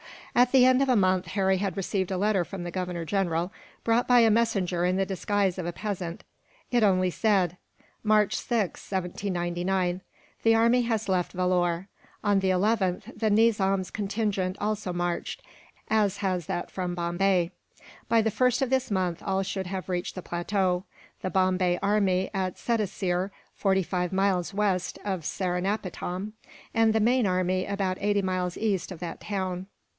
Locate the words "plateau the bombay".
20.23-21.77